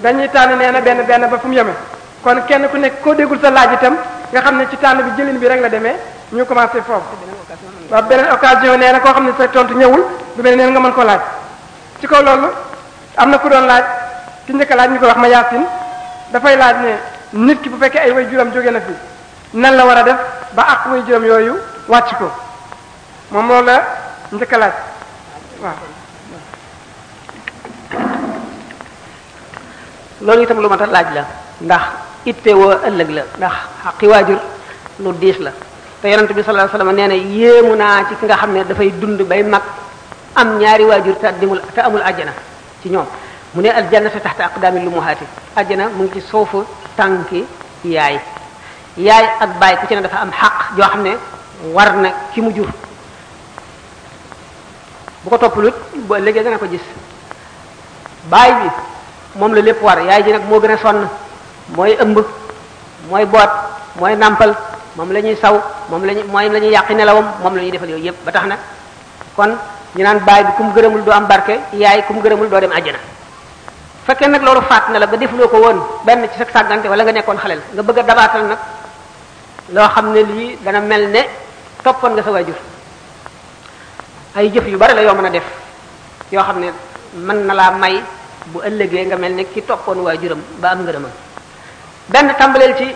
[0.00, 1.74] dañuy tànn nee na benn benn ba fu mu yemee
[2.22, 3.96] kon kenn ku nekk koo déggul sa laaj itam.
[4.34, 5.96] nga xam ne ci tànn bi jëlin bi rek la demee
[6.32, 7.14] ñu commencé foofu
[7.90, 10.02] waaw beneen occasion nee na koo xam ne sa tontu ñëwul
[10.34, 11.20] bu mel neen nga mën ko laaj
[12.00, 12.48] ci kaw loolu
[13.16, 13.84] am na ku doon laaj
[14.46, 15.64] ki njëkk laaj ñu ko wax ma yaasin
[16.32, 16.98] dafay laaj ne
[17.46, 18.92] nit ki bu fekkee ay way juram jóge na fi
[19.52, 20.16] nan la war a def
[20.52, 22.30] ba ak way juram yooyu wàcc ko
[23.30, 23.82] moom loolu la
[24.32, 24.72] njëkk laaj
[25.60, 25.78] waaw
[30.22, 31.24] loolu itam lu mat a laaj la
[31.60, 31.82] ndax
[32.26, 34.38] ittewoo ëllëg la ndax xaqi waajur
[35.04, 35.50] lu diis la
[36.00, 38.64] te yonent bi sallallahu alayhi wasallam nee na yéemu naa ci ki nga xam ne
[38.64, 39.62] dafay dund bay mag
[40.34, 42.32] am ñaari waajur te addimul te amul ajjana
[42.80, 43.04] ci ñoom
[43.54, 46.64] mu ne aljannatu taxta aqdaami lumuhaati ajjana mu ngi ci soofu
[46.96, 47.44] tànki
[47.84, 48.18] yaay
[48.98, 51.12] yaay ak baay ku ci ne dafa am xaq joo xam ne
[51.74, 52.68] war na ki mu jur
[55.22, 55.74] bu ko toppalut
[56.08, 56.86] ba léegi dana ko gis
[58.30, 58.68] baay bi
[59.38, 61.08] moom la lépp war yaay ji nag moo gën a sonn
[61.72, 62.18] mooy ëmb
[63.10, 63.50] mooy boot
[63.96, 64.52] mooy nàmpal
[64.96, 65.56] moom la ñuy saw
[65.90, 68.44] moom la mooy la ñuy yàqi nelawam moom la ñuy defal yooyu yëpp ba tax
[68.46, 68.58] na
[69.36, 69.56] kon
[69.96, 72.98] ñu naan baay bi kum gërëmul doo am barke yaay kum gërëmul doo dem àjjana
[74.06, 77.02] fekkee nag loolu faat na la ba defuloo ko woon benn ci sa sàggante wala
[77.04, 78.58] nga nekkoon xalel nga bëgg a dabaatal nag
[79.72, 81.20] loo xam ne lii dana mel ne
[81.82, 82.56] toppoon nga sa waajur
[84.36, 85.44] ay jëf yu bari la yoo mën a def
[86.30, 86.66] yoo xam ne
[87.16, 88.02] mën na laa may
[88.46, 91.10] bu ëllëgee nga mel ne ki toppoon waajuram ba am ngërëmam
[92.08, 92.86] benn tàmbaleel ci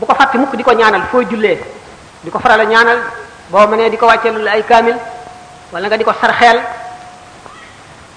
[0.00, 1.58] bu ko fàttee mukk di ko ñaanal foo jullee
[2.22, 2.98] di ko faral a ñaanal
[3.50, 4.96] boo mënee di ko wàcceelul ay kaamil
[5.72, 6.60] wala nga di ko sarxeel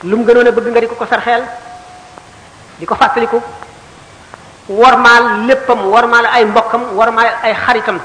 [0.03, 1.43] lu mu gënoon a bëgg nga di ko ko sarxeel
[2.79, 3.41] di ko fàttaliku
[4.69, 7.99] wormaal léppam wormaal ay mbokkam wormaal ay xaritam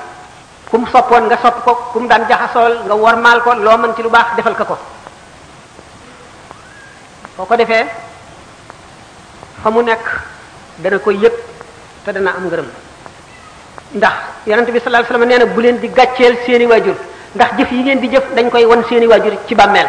[0.71, 3.95] ku mu soppoon nga sopp ko kum mu daan jaxasool nga wormaal ko loo mën
[3.95, 4.79] ci lu baax defal ko ko
[7.37, 7.85] boo ko defee
[9.63, 10.05] fa mu nekk
[10.81, 11.33] dana koy yëg
[12.05, 12.67] te dana am ngeureum
[13.95, 14.13] ndax
[14.47, 16.97] yaronte bi sallallahu alayhi wasallam neena bu len di gatchel seeni wajur
[17.35, 19.89] ndax jëf yi ngeen di jëf dañ koy won seeni wajur ci bammel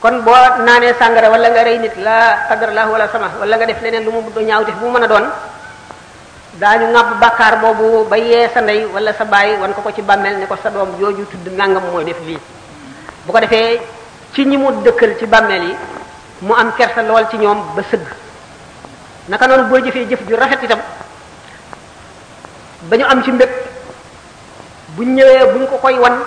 [0.00, 0.34] kon bo
[0.66, 4.04] nané sangara wala nga rey nit la qadar la wala sama wala nga def leneen
[4.04, 5.26] lu mu do ñaaw def bu mën doon
[6.58, 10.02] dañu ngab bakkar bobu ba yee sa ndey wala sa bay wan ko ko ci
[10.02, 12.36] bammel ne ko sa doom joju tudd nangam moy def li
[13.24, 13.78] bu ko defé
[14.34, 14.82] ci ñi mu
[15.18, 15.74] ci bammel yi
[16.42, 18.02] mu am kersa lol ci ñom ba seug
[19.28, 20.78] naka noonu boo jëfee jëf ju rafet itam
[22.88, 23.50] ba ñu am ci mbég
[24.96, 26.18] buñ ñëwee buñ ko koy wan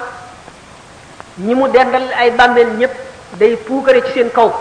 [1.38, 2.93] ñi mu dendal ay bàmmeel ñépp
[3.38, 4.51] day puukare ci seen kaw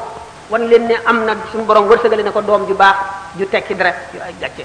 [0.51, 2.97] wan leen ne am na suñu borom wërsëgale ne ko doom ju baax
[3.38, 4.64] ju tekki dara ju ay gàcce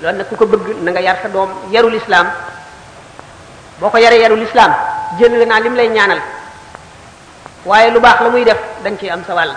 [0.00, 2.32] loolu nag ku ko bëgg na nga yar sa doom yarul islam
[3.78, 4.74] boo ko yaree yaru lislaam
[5.18, 6.20] jël naa lim lay ñaanal
[7.66, 9.52] waaye lu baax la muy def dañ ciy am sa wàll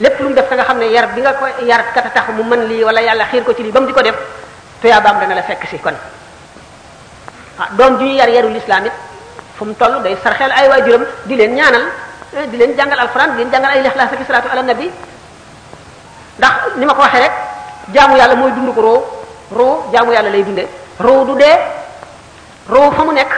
[0.00, 2.68] lepp lu def ta nga xamne yar bi nga ko yar kata tax mu man
[2.68, 4.16] li wala yalla xir ko ci bam ba mu di ko bam
[4.84, 8.84] tuyaabaam dana la fekk ci kon ha ah, doom ju yar yarul islam
[9.56, 11.84] fum tollu day sarxel ay wajuram di len ñaanal
[12.36, 14.92] eh, di len jangal alquran di len jangal ay ikhlas ak salatu ala nabi
[16.38, 17.32] ndax ni ko waxe rek
[17.96, 18.94] jaamu yalla moy dund ko ro
[19.56, 20.68] ro jaamu yalla lay dundé
[21.00, 21.52] ro du dé
[22.68, 23.32] ro famu nek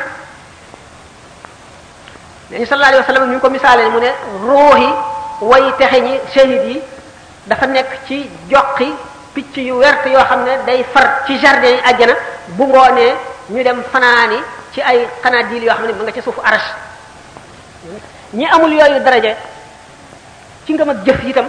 [2.51, 4.11] ni sallallahu alayhi wasallam ñu ko misale mu ne
[4.43, 4.91] rohi
[5.43, 6.77] way texe ñi shahid yi
[7.47, 8.91] dafa nekk ci joqi
[9.35, 12.15] picc yu wert yoo xam ne day far ci jardin yi àjjana
[12.59, 13.15] bu ngoonee
[13.51, 14.37] ñu dem fanaani
[14.73, 16.73] ci ay xanaadil yoo xam ne mu nga ci suufu arash
[18.33, 19.37] ñi amul yooyu daraja
[20.67, 21.47] ci nga ak jëf itam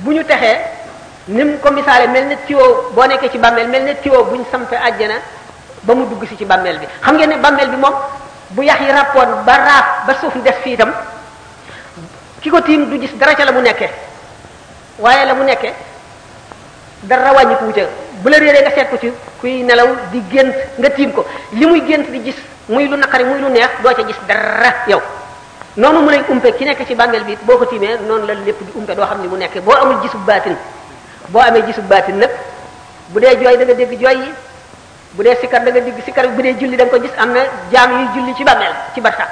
[0.00, 0.60] bu ñu texee
[1.28, 4.44] ni mu ko misaale mel ne tiwo boo nekkee ci bàmmeel mel ne tiwo buñ
[4.50, 5.16] sampe àjjana
[5.82, 7.94] ba mu dugg si ci bàmmeel bi xam ngeen ne bàmmeel bi moom
[8.50, 10.92] bu yax yi ràppoon ba raaf ba suuf des fii itam
[12.46, 13.86] ki ko tiim du gis dara ca la mu nekke
[15.04, 15.70] waaye la mu nekke
[17.10, 17.84] dara wàññi ko wuute
[18.22, 19.08] bu la réeree nga seet ko ci
[19.40, 21.26] kuy nelaw di gént nga tiim ko
[21.58, 24.70] li muy gént di gis muy lu naqari muy lu neex doo ca gis dara
[24.86, 25.02] yow
[25.76, 28.60] noonu mu lay umpe ki nekk ci bàmmeel bi boo ko tiimee noonu la lépp
[28.62, 30.54] di umpe doo xam ni mu nekkee boo amul gisu baatin
[31.30, 32.30] boo amee gisu baatin nag
[33.10, 34.30] bu dee jooy da nga dégg jooy yi
[35.18, 37.40] bu dee sikkar da nga dégg sikkar bu dee julli da ko gis am na
[37.72, 39.28] jaam yuy julli ci bàmmeel ci barsàq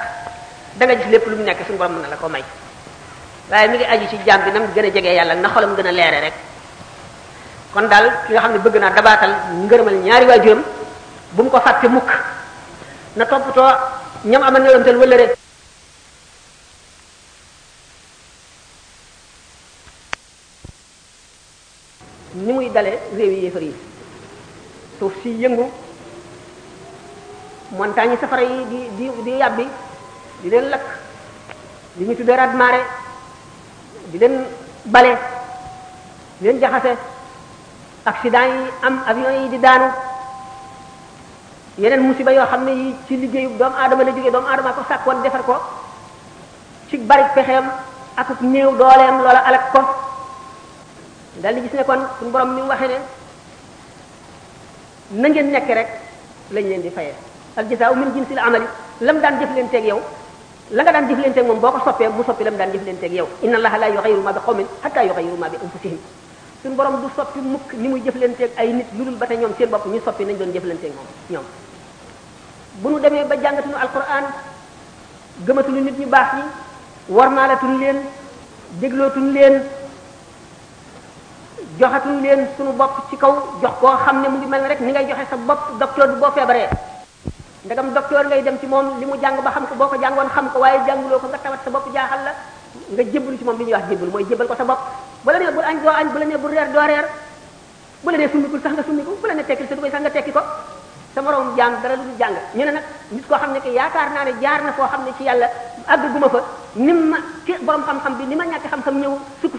[0.73, 2.43] da nga lépp lu mu nekk suñu borom mën la ko may
[3.49, 5.87] waaye mi ngi aju ci jaam bi nam gën a jege yàlla na xolam gën
[5.87, 9.31] a daal ki nga xam ne bëgg naa dabaatal
[9.65, 10.61] ngërëmal ñaari waajuram
[11.35, 12.09] bu mu ko fàtte mukk
[13.15, 13.71] na toppatoo
[14.25, 15.31] ñam amal ñoramtal wala rek
[22.33, 23.75] ni muy dale réew yi yéefar yi
[24.99, 25.65] suuf si yëngu
[27.71, 29.67] montagne yi safara yi di di di yàbbi
[30.41, 30.85] di leen lakk
[31.97, 33.04] li ñu tuddee rat marée
[34.11, 34.45] di leen
[34.85, 35.17] bale
[36.39, 36.93] di leen jaxase
[38.05, 39.89] accident yi am avion yi di daanu
[41.81, 44.81] yeneen musiba yoo xam ne yi ci liggéeyu doomu aadama la jógee doomu aadama ko
[44.89, 45.55] sàkkoon defar ko
[46.89, 47.65] ci bari pexeem
[48.15, 49.81] ak néew dooleem loola alak ko
[51.41, 52.97] dal di gis ne kon suñu borom ni mu ne
[55.11, 55.89] na ngeen rek
[56.53, 57.15] lañ leen di fayee
[57.55, 58.67] al jazaa'u min jinsil amali
[59.01, 60.01] lam daan jëf leen teg yow
[60.73, 63.27] la nga daan jëflanteeg moom boo ko soppee mu soppi la mu daan jëflanteeg yow
[63.45, 65.97] inna allaha la yughayyiru ma bi qawmin hatta yughayyiru ma bi anfusihim
[66.63, 69.51] suñu borom du soppi mukk ni muy jëflanteeg ay nit lu dul ba tey ñoom
[69.57, 71.43] seen bopp ñu soppi nañ doon jëflanteeg moom ñoom
[72.81, 74.25] bu nu demee ba jàngatuñu alquran
[75.45, 76.43] gëmatulu nit ñu baax war
[77.27, 77.97] warmaalatuñu leen
[78.81, 79.61] déglootuñu leen
[81.79, 84.79] joxatuñu leen suñu bopp ci kaw jox koo xam ne mu ngi mel ne rek
[84.79, 86.33] ni ngay joxe sa bopp docteur bi boo
[87.65, 90.27] ndegam docteur ngay dem ci moom li mu jàng ba xam ko boo ko jàngoon
[90.35, 92.31] xam ko waaye jànguloo ko nga tawat sa bopp jaaxal la
[92.93, 94.79] nga jébbalu ci moom li ñuy wax jébbal mooy jébbal ko sa bopp
[95.25, 97.05] bu la nee bul añ doo añ bu la nee bul reer doo reer
[98.03, 100.41] bu la nee summikul sax nga summikul bu la nee tekkil sax nga tekki ko
[101.15, 104.23] sa moroom jaam dara lu jàng ñu ne nag nit koo xam ne yaakaar naa
[104.25, 105.49] ne jaar na foo xam ne ci yàlla
[105.87, 106.39] àgg guma ko
[106.75, 109.53] nim ma ci borom xam-xam bi ni ma ñàkk xam-xam ñëw sukk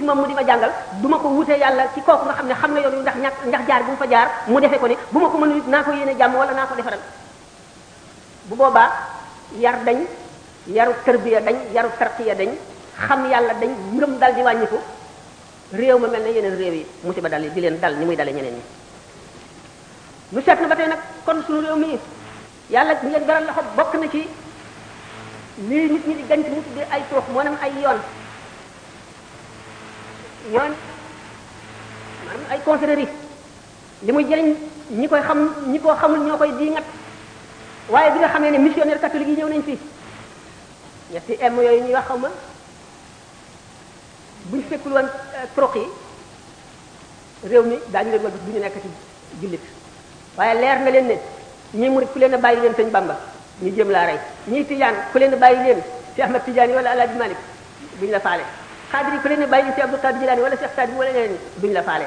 [0.46, 3.36] jàngal du ma ko wutee yàlla ci xam ne xam na yoon yu ndax ñàkk
[3.46, 3.98] ndax jaar bu mu
[4.46, 7.00] mu defee ko ni bu ma ko mënul naa ko yéene jàmm ko defaral
[8.48, 8.88] bu boobaa
[9.58, 10.06] yar dañ
[10.66, 12.50] yaru tërbiya dañ yaru tarqiya dañ
[13.06, 14.78] xam yàlla dañ ngëm dal di ko
[15.72, 18.32] réew ma mel na yeneen réew yi musiba dal di leen dal ni muy dale
[18.32, 18.62] ñeneen ñi
[20.32, 21.98] lu seet na ba tey nag kon suñu réew mii
[22.70, 24.22] yàlla ñu leen garal loxo bokk na ci
[25.68, 27.98] lii nit ñi di gant mu tuddee ay moo nam ay yoon
[30.52, 30.72] yoon
[32.24, 33.08] maanaam ay confrérie
[34.04, 34.48] li muy jëriñ
[35.00, 35.40] ñi koy xam
[35.72, 36.84] ñi ko xamul ñoo koy di ngat
[37.88, 39.78] waaye bi nga xamee ne missionnaire catholique yi ñëw nañ fi
[41.12, 42.18] ñetti m yooyu ñuy wax xaw
[44.50, 45.06] buñ fekkul woon
[45.54, 45.86] troq yi
[47.48, 48.88] réew mi dañu leen wàllu duñu nekk ci
[49.40, 49.60] jullit
[50.36, 51.14] waaye leer na leen ne
[51.74, 53.16] ñi murid ku leen a bàyyi leen sëñ bamba
[53.62, 54.18] ñu jëm laa rey
[54.48, 55.82] ñi tijaan ku leen a bàyyi leen
[56.14, 57.38] ci ahmad tijaani wala alaaji malik
[58.00, 58.42] duñ la faale
[58.90, 61.72] xaadiri ku leen a bàyyi ci abdou qadir jilaani wala cheikh sadi wala ñeneen duñ
[61.72, 62.06] la faale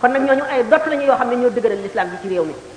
[0.00, 2.44] kon nag ñooñu ay dott lañu yoo xam ne ñoo dëgëral l'islam bi ci réew
[2.44, 2.71] mi